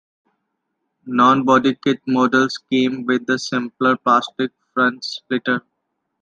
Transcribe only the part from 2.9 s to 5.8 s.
with a simpler plastic front splitter.